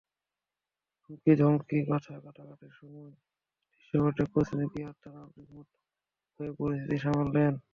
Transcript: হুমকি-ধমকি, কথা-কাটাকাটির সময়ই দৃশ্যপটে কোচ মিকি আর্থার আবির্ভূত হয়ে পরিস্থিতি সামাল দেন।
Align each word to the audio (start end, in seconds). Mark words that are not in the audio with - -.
হুমকি-ধমকি, 1.03 1.77
কথা-কাটাকাটির 1.89 2.73
সময়ই 2.77 3.13
দৃশ্যপটে 3.71 4.23
কোচ 4.33 4.47
মিকি 4.57 4.79
আর্থার 4.89 5.15
আবির্ভূত 5.23 5.67
হয়ে 6.39 6.51
পরিস্থিতি 6.59 6.97
সামাল 7.03 7.27
দেন। 7.35 7.53